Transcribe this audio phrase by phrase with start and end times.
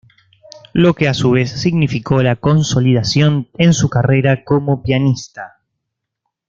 [0.73, 5.59] Lo que a su vez significó la consolidación en su carrera como pianista.